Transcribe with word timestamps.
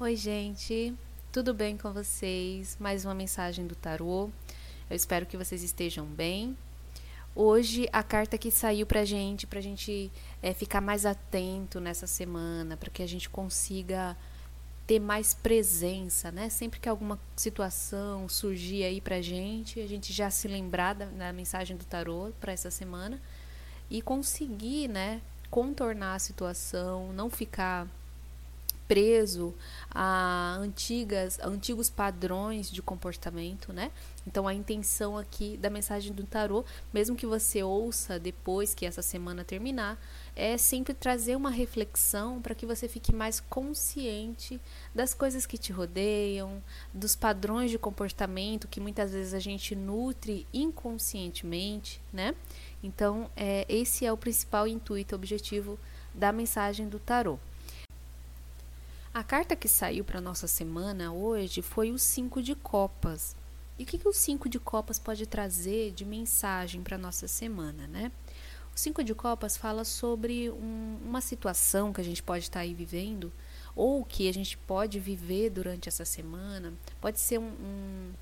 Oi, 0.00 0.16
gente, 0.16 0.92
tudo 1.30 1.54
bem 1.54 1.76
com 1.76 1.92
vocês? 1.92 2.76
Mais 2.80 3.04
uma 3.04 3.14
mensagem 3.14 3.64
do 3.64 3.76
tarô. 3.76 4.28
Eu 4.90 4.96
espero 4.96 5.24
que 5.24 5.36
vocês 5.36 5.62
estejam 5.62 6.04
bem. 6.04 6.58
Hoje 7.32 7.88
a 7.92 8.02
carta 8.02 8.36
que 8.36 8.50
saiu 8.50 8.86
pra 8.86 9.04
gente, 9.04 9.46
pra 9.46 9.60
gente 9.60 10.10
é, 10.42 10.52
ficar 10.52 10.80
mais 10.80 11.06
atento 11.06 11.78
nessa 11.78 12.08
semana, 12.08 12.76
para 12.76 12.90
que 12.90 13.04
a 13.04 13.06
gente 13.06 13.30
consiga 13.30 14.16
ter 14.84 14.98
mais 14.98 15.32
presença, 15.32 16.32
né? 16.32 16.48
Sempre 16.48 16.80
que 16.80 16.88
alguma 16.88 17.16
situação 17.36 18.28
surgir 18.28 18.82
aí 18.82 19.00
pra 19.00 19.22
gente, 19.22 19.78
a 19.78 19.86
gente 19.86 20.12
já 20.12 20.28
se 20.28 20.48
lembrar 20.48 20.94
da, 20.94 21.04
da 21.04 21.32
mensagem 21.32 21.76
do 21.76 21.84
tarô 21.84 22.32
para 22.40 22.52
essa 22.52 22.68
semana 22.68 23.22
e 23.88 24.02
conseguir, 24.02 24.88
né, 24.88 25.22
contornar 25.48 26.16
a 26.16 26.18
situação, 26.18 27.12
não 27.12 27.30
ficar 27.30 27.86
preso 28.86 29.54
a 29.90 30.56
antigas, 30.58 31.38
a 31.40 31.46
antigos 31.46 31.88
padrões 31.88 32.70
de 32.70 32.82
comportamento, 32.82 33.72
né? 33.72 33.90
Então 34.26 34.48
a 34.48 34.54
intenção 34.54 35.16
aqui 35.16 35.56
da 35.56 35.70
mensagem 35.70 36.12
do 36.12 36.24
tarô, 36.24 36.64
mesmo 36.92 37.14
que 37.14 37.26
você 37.26 37.62
ouça 37.62 38.18
depois 38.18 38.74
que 38.74 38.86
essa 38.86 39.02
semana 39.02 39.44
terminar, 39.44 39.98
é 40.34 40.56
sempre 40.56 40.94
trazer 40.94 41.36
uma 41.36 41.50
reflexão 41.50 42.40
para 42.40 42.54
que 42.54 42.66
você 42.66 42.88
fique 42.88 43.14
mais 43.14 43.40
consciente 43.40 44.60
das 44.94 45.14
coisas 45.14 45.46
que 45.46 45.58
te 45.58 45.72
rodeiam, 45.72 46.62
dos 46.92 47.14
padrões 47.14 47.70
de 47.70 47.78
comportamento 47.78 48.66
que 48.66 48.80
muitas 48.80 49.12
vezes 49.12 49.34
a 49.34 49.38
gente 49.38 49.76
nutre 49.76 50.46
inconscientemente, 50.52 52.00
né? 52.12 52.34
Então, 52.82 53.30
é, 53.36 53.64
esse 53.68 54.04
é 54.04 54.12
o 54.12 54.16
principal 54.16 54.66
intuito, 54.66 55.14
objetivo 55.14 55.78
da 56.12 56.32
mensagem 56.32 56.88
do 56.88 56.98
tarô. 56.98 57.38
A 59.14 59.22
carta 59.22 59.54
que 59.54 59.68
saiu 59.68 60.04
para 60.04 60.20
nossa 60.20 60.48
semana 60.48 61.12
hoje 61.12 61.62
foi 61.62 61.92
o 61.92 61.98
cinco 62.00 62.42
de 62.42 62.56
copas. 62.56 63.36
E 63.78 63.84
o 63.84 63.86
que, 63.86 63.96
que 63.96 64.08
o 64.08 64.12
cinco 64.12 64.48
de 64.48 64.58
copas 64.58 64.98
pode 64.98 65.24
trazer 65.24 65.92
de 65.92 66.04
mensagem 66.04 66.82
para 66.82 66.98
nossa 66.98 67.28
semana, 67.28 67.86
né? 67.86 68.10
O 68.74 68.78
cinco 68.78 69.04
de 69.04 69.14
copas 69.14 69.56
fala 69.56 69.84
sobre 69.84 70.50
um, 70.50 70.98
uma 71.04 71.20
situação 71.20 71.92
que 71.92 72.00
a 72.00 72.04
gente 72.04 72.24
pode 72.24 72.46
estar 72.46 72.58
tá 72.58 72.64
aí 72.64 72.74
vivendo 72.74 73.32
ou 73.76 74.04
que 74.04 74.28
a 74.28 74.32
gente 74.32 74.58
pode 74.58 74.98
viver 74.98 75.48
durante 75.48 75.88
essa 75.88 76.04
semana. 76.04 76.72
Pode 77.00 77.20
ser 77.20 77.38
um, 77.38 77.52
um, 77.52 78.12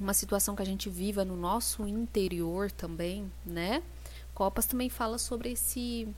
uma 0.00 0.12
situação 0.12 0.56
que 0.56 0.62
a 0.62 0.66
gente 0.66 0.90
viva 0.90 1.24
no 1.24 1.36
nosso 1.36 1.86
interior 1.86 2.68
também, 2.72 3.30
né? 3.46 3.80
Copas 4.34 4.66
também 4.66 4.88
fala 4.88 5.18
sobre 5.18 5.52
esse 5.52 6.08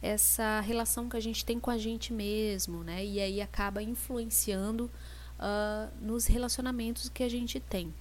essa 0.00 0.60
relação 0.60 1.08
que 1.08 1.16
a 1.16 1.20
gente 1.20 1.44
tem 1.44 1.58
com 1.58 1.70
a 1.70 1.78
gente 1.78 2.12
mesmo, 2.12 2.84
né? 2.84 3.04
E 3.04 3.20
aí 3.20 3.40
acaba 3.40 3.82
influenciando 3.82 4.90
uh, 5.38 5.92
nos 6.00 6.26
relacionamentos 6.26 7.08
que 7.08 7.22
a 7.22 7.28
gente 7.28 7.58
tem. 7.60 7.92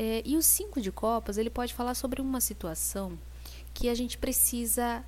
É, 0.00 0.22
e 0.24 0.36
o 0.36 0.42
cinco 0.42 0.80
de 0.80 0.92
copas 0.92 1.38
ele 1.38 1.50
pode 1.50 1.74
falar 1.74 1.94
sobre 1.94 2.20
uma 2.20 2.40
situação 2.40 3.18
que 3.74 3.88
a 3.88 3.94
gente 3.94 4.16
precisa 4.16 5.04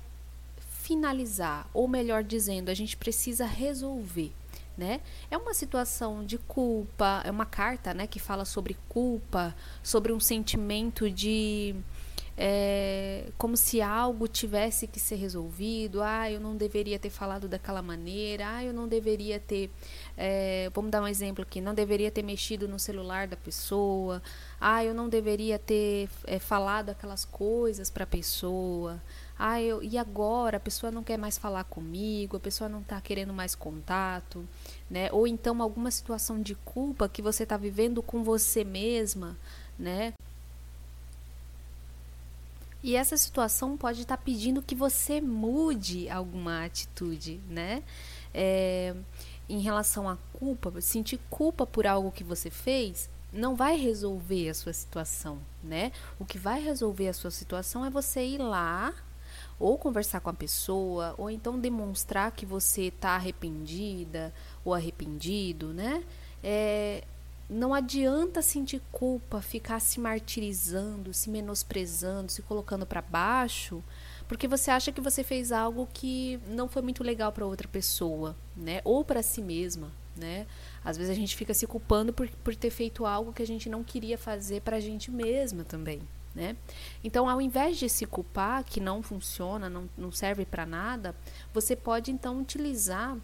finalizar, 0.57 1.69
ou 1.73 1.87
melhor 1.87 2.23
dizendo, 2.23 2.69
a 2.69 2.73
gente 2.73 2.97
precisa 2.97 3.45
resolver. 3.45 4.33
Né? 4.77 5.01
É 5.29 5.37
uma 5.37 5.53
situação 5.53 6.25
de 6.25 6.37
culpa, 6.37 7.21
é 7.23 7.29
uma 7.29 7.45
carta 7.45 7.93
né, 7.93 8.07
que 8.07 8.19
fala 8.19 8.45
sobre 8.45 8.77
culpa, 8.89 9.55
sobre 9.83 10.11
um 10.11 10.19
sentimento 10.19 11.09
de 11.09 11.75
é, 12.37 13.29
como 13.37 13.57
se 13.57 13.81
algo 13.81 14.27
tivesse 14.27 14.87
que 14.87 14.99
ser 14.99 15.15
resolvido. 15.15 16.01
Ah, 16.01 16.31
eu 16.31 16.39
não 16.39 16.55
deveria 16.55 16.97
ter 16.97 17.09
falado 17.09 17.47
daquela 17.47 17.81
maneira. 17.81 18.45
Ah, 18.47 18.63
eu 18.63 18.73
não 18.73 18.87
deveria 18.87 19.39
ter. 19.39 19.69
É, 20.17 20.69
vamos 20.73 20.91
dar 20.91 21.01
um 21.01 21.07
exemplo 21.07 21.43
aqui: 21.43 21.61
não 21.61 21.73
deveria 21.73 22.09
ter 22.09 22.23
mexido 22.23 22.67
no 22.67 22.79
celular 22.79 23.27
da 23.27 23.35
pessoa. 23.35 24.21
Ah, 24.59 24.83
eu 24.83 24.93
não 24.93 25.09
deveria 25.09 25.59
ter 25.59 26.09
é, 26.25 26.39
falado 26.39 26.89
aquelas 26.89 27.25
coisas 27.25 27.89
para 27.89 28.03
a 28.05 28.07
pessoa. 28.07 29.01
Ah, 29.37 29.61
eu, 29.61 29.81
e 29.81 29.97
agora 29.97 30.57
a 30.57 30.59
pessoa 30.59 30.91
não 30.91 31.03
quer 31.03 31.17
mais 31.17 31.37
falar 31.37 31.63
comigo, 31.63 32.37
a 32.37 32.39
pessoa 32.39 32.69
não 32.69 32.81
está 32.81 33.01
querendo 33.01 33.33
mais 33.33 33.55
contato, 33.55 34.47
né? 34.89 35.09
Ou 35.11 35.25
então 35.25 35.61
alguma 35.61 35.89
situação 35.89 36.39
de 36.39 36.53
culpa 36.53 37.09
que 37.09 37.23
você 37.23 37.43
está 37.43 37.57
vivendo 37.57 38.03
com 38.03 38.23
você 38.23 38.63
mesma, 38.63 39.35
né? 39.79 40.13
E 42.83 42.95
essa 42.95 43.15
situação 43.15 43.77
pode 43.77 44.01
estar 44.01 44.17
pedindo 44.17 44.61
que 44.61 44.73
você 44.73 45.21
mude 45.21 46.09
alguma 46.09 46.65
atitude, 46.65 47.39
né? 47.47 47.83
É, 48.33 48.95
em 49.47 49.59
relação 49.59 50.09
à 50.09 50.17
culpa, 50.33 50.79
sentir 50.81 51.19
culpa 51.29 51.65
por 51.65 51.85
algo 51.85 52.11
que 52.11 52.23
você 52.23 52.49
fez 52.49 53.09
não 53.31 53.55
vai 53.55 53.77
resolver 53.77 54.49
a 54.49 54.53
sua 54.53 54.73
situação, 54.73 55.39
né? 55.63 55.91
O 56.19 56.25
que 56.25 56.37
vai 56.37 56.61
resolver 56.61 57.07
a 57.07 57.13
sua 57.13 57.31
situação 57.31 57.85
é 57.85 57.89
você 57.89 58.25
ir 58.25 58.39
lá 58.39 58.93
ou 59.57 59.77
conversar 59.77 60.19
com 60.19 60.29
a 60.29 60.33
pessoa, 60.33 61.15
ou 61.17 61.29
então 61.29 61.59
demonstrar 61.59 62.31
que 62.31 62.45
você 62.45 62.83
está 62.83 63.11
arrependida 63.11 64.33
ou 64.65 64.73
arrependido, 64.73 65.73
né? 65.73 66.03
É, 66.43 67.03
não 67.51 67.73
adianta 67.73 68.41
sentir 68.41 68.81
culpa, 68.93 69.41
ficar 69.41 69.81
se 69.81 69.99
martirizando, 69.99 71.13
se 71.13 71.29
menosprezando, 71.29 72.31
se 72.31 72.41
colocando 72.41 72.85
para 72.85 73.01
baixo, 73.01 73.83
porque 74.25 74.47
você 74.47 74.71
acha 74.71 74.89
que 74.89 75.01
você 75.01 75.21
fez 75.21 75.51
algo 75.51 75.85
que 75.93 76.39
não 76.47 76.69
foi 76.69 76.81
muito 76.81 77.03
legal 77.03 77.29
para 77.33 77.45
outra 77.45 77.67
pessoa, 77.67 78.37
né? 78.55 78.79
Ou 78.85 79.03
para 79.03 79.21
si 79.21 79.41
mesma, 79.41 79.91
né? 80.15 80.47
Às 80.81 80.95
vezes 80.95 81.11
a 81.11 81.13
gente 81.13 81.35
fica 81.35 81.53
se 81.53 81.67
culpando 81.67 82.13
por, 82.13 82.29
por 82.29 82.55
ter 82.55 82.69
feito 82.69 83.05
algo 83.05 83.33
que 83.33 83.43
a 83.43 83.47
gente 83.47 83.67
não 83.67 83.83
queria 83.83 84.17
fazer 84.17 84.61
para 84.61 84.77
a 84.77 84.79
gente 84.79 85.11
mesma 85.11 85.65
também, 85.65 85.99
né? 86.33 86.55
Então, 87.03 87.27
ao 87.27 87.41
invés 87.41 87.77
de 87.77 87.89
se 87.89 88.05
culpar, 88.05 88.63
que 88.63 88.79
não 88.79 89.03
funciona, 89.03 89.69
não, 89.69 89.89
não 89.97 90.09
serve 90.09 90.45
para 90.45 90.65
nada, 90.65 91.13
você 91.53 91.75
pode 91.75 92.11
então 92.11 92.39
utilizar 92.39 93.17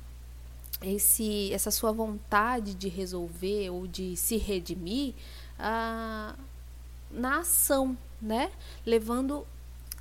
esse, 0.82 1.52
essa 1.54 1.72
sua 1.72 1.92
vontade 1.92 2.74
de 2.74 2.88
resolver 2.88 3.70
ou 3.70 3.88
de 3.88 4.16
se 4.16 4.38
redimir 4.38 5.14
ah, 5.58 6.36
na 7.10 7.40
ação, 7.40 7.98
né? 8.22 8.52
Levando 8.86 9.46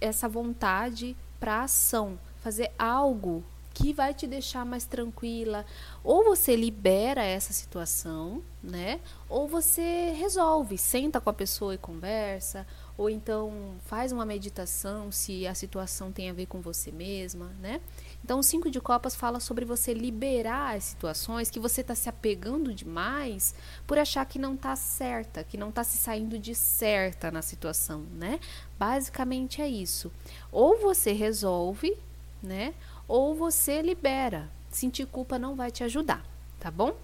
essa 0.01 0.29
vontade 0.29 1.17
para 1.41 1.63
ação, 1.63 2.19
fazer 2.43 2.71
algo 2.79 3.43
que 3.77 3.93
vai 3.93 4.15
te 4.15 4.27
deixar 4.27 4.65
mais 4.65 4.87
tranquila. 4.87 5.67
Ou 6.03 6.25
você 6.25 6.57
libera 6.57 7.23
essa 7.23 7.53
situação, 7.53 8.43
né? 8.63 9.01
Ou 9.29 9.47
você 9.47 10.13
resolve, 10.17 10.79
senta 10.79 11.21
com 11.21 11.29
a 11.29 11.33
pessoa 11.35 11.75
e 11.75 11.79
conversa, 11.79 12.67
ou 12.97 13.11
então 13.11 13.75
faz 13.85 14.13
uma 14.13 14.25
meditação 14.25 15.13
se 15.13 15.47
a 15.47 15.55
situação 15.55 16.11
tem 16.11 16.31
a 16.31 16.33
ver 16.33 16.47
com 16.47 16.63
você 16.63 16.91
mesma, 16.91 17.53
né? 17.61 17.83
Então, 18.27 18.41
o 18.41 18.43
cinco 18.43 18.69
de 18.69 18.81
copas 18.81 19.15
fala 19.15 19.39
sobre 19.39 19.65
você 19.65 19.95
liberar 19.95 20.75
as 20.75 20.83
situações 20.83 21.49
que 21.49 21.61
você 21.61 21.81
está 21.81 21.95
se 21.95 22.09
apegando 22.09 22.75
demais 22.75 23.55
por 23.87 24.01
achar 24.01 24.27
que 24.27 24.37
não 24.37 24.55
está 24.55 24.75
certa, 24.75 25.45
que 25.45 25.57
não 25.57 25.69
está 25.69 25.85
se 25.85 25.97
saindo 25.97 26.37
de 26.37 26.53
certa 26.53 27.31
na 27.31 27.41
situação, 27.41 28.01
né? 28.17 28.41
Basicamente 28.77 29.63
é 29.63 29.69
isso. 29.69 30.11
Ou 30.51 30.77
você 30.77 31.13
resolve, 31.13 31.97
né? 32.43 32.75
Ou 33.07 33.33
você 33.33 33.81
libera. 33.81 34.51
Sentir 34.73 35.07
culpa 35.07 35.39
não 35.39 35.55
vai 35.55 35.71
te 35.71 35.85
ajudar, 35.85 36.27
tá 36.59 36.69
bom? 36.69 36.97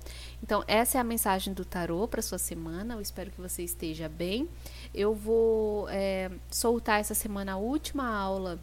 Então, 0.42 0.64
essa 0.66 0.98
é 0.98 1.00
a 1.00 1.04
mensagem 1.04 1.54
do 1.54 1.64
tarô 1.64 2.08
para 2.08 2.20
sua 2.20 2.36
semana. 2.36 2.94
Eu 2.94 3.00
espero 3.00 3.30
que 3.30 3.40
você 3.40 3.62
esteja 3.62 4.08
bem. 4.08 4.48
Eu 4.92 5.14
vou 5.14 5.88
é, 5.88 6.32
soltar 6.50 6.98
essa 6.98 7.14
semana 7.14 7.52
a 7.52 7.56
última 7.58 8.12
aula 8.12 8.58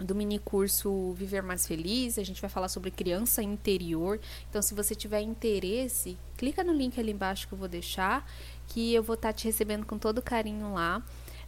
do 0.00 0.14
mini 0.14 0.38
curso 0.38 1.12
Viver 1.12 1.42
Mais 1.42 1.66
Feliz. 1.66 2.18
A 2.18 2.24
gente 2.24 2.40
vai 2.40 2.50
falar 2.50 2.68
sobre 2.68 2.90
criança 2.90 3.42
interior. 3.42 4.20
Então, 4.48 4.60
se 4.62 4.74
você 4.74 4.94
tiver 4.94 5.20
interesse, 5.20 6.18
clica 6.36 6.64
no 6.64 6.72
link 6.72 6.98
ali 6.98 7.12
embaixo 7.12 7.46
que 7.46 7.54
eu 7.54 7.58
vou 7.58 7.68
deixar, 7.68 8.28
que 8.66 8.94
eu 8.94 9.02
vou 9.02 9.14
estar 9.14 9.28
tá 9.28 9.32
te 9.32 9.44
recebendo 9.46 9.84
com 9.86 9.98
todo 9.98 10.22
carinho 10.22 10.72
lá. 10.72 11.02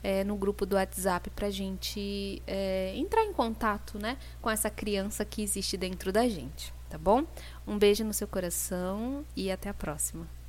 É, 0.05 0.25
no 0.25 0.35
grupo 0.35 0.67
do 0.67 0.75
WhatsApp 0.75 1.31
para 1.31 1.47
a 1.47 1.51
gente 1.51 2.43
é, 2.45 2.93
entrar 2.97 3.23
em 3.23 3.33
contato 3.33 4.01
né, 4.01 4.19
com 4.41 4.51
essa 4.51 4.69
criança 4.69 5.25
que 5.25 5.41
existe 5.41 5.77
dentro 5.77 6.11
da 6.11 6.29
gente, 6.29 6.75
tá 6.91 6.99
bom? 6.99 7.25
Um 7.65 7.79
beijo 7.79 8.03
no 8.03 8.13
seu 8.13 8.27
coração 8.27 9.25
e 9.37 9.49
até 9.49 9.69
a 9.69 9.75
próxima. 9.75 10.42